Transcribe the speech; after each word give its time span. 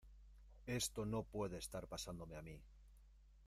Esto 0.65 1.05
no 1.05 1.21
puede 1.21 1.59
estar 1.59 1.87
pasándome 1.87 2.35
a 2.35 2.41
mí. 2.41 2.59